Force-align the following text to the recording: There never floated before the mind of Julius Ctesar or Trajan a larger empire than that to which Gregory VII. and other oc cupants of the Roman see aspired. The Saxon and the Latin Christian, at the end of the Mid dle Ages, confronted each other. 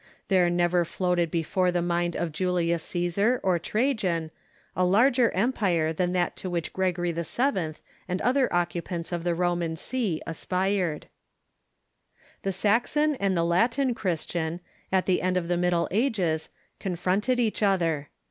There 0.29 0.49
never 0.49 0.83
floated 0.83 1.29
before 1.29 1.71
the 1.71 1.79
mind 1.83 2.15
of 2.15 2.31
Julius 2.31 2.83
Ctesar 2.83 3.39
or 3.43 3.59
Trajan 3.59 4.31
a 4.75 4.83
larger 4.83 5.29
empire 5.29 5.93
than 5.93 6.11
that 6.13 6.35
to 6.37 6.49
which 6.49 6.73
Gregory 6.73 7.11
VII. 7.11 7.75
and 8.07 8.19
other 8.23 8.51
oc 8.51 8.71
cupants 8.71 9.11
of 9.11 9.23
the 9.23 9.35
Roman 9.35 9.75
see 9.75 10.19
aspired. 10.25 11.05
The 12.41 12.51
Saxon 12.51 13.13
and 13.17 13.37
the 13.37 13.43
Latin 13.45 13.93
Christian, 13.93 14.59
at 14.91 15.05
the 15.05 15.21
end 15.21 15.37
of 15.37 15.47
the 15.47 15.55
Mid 15.55 15.69
dle 15.69 15.87
Ages, 15.91 16.49
confronted 16.79 17.39
each 17.39 17.61
other. 17.61 18.09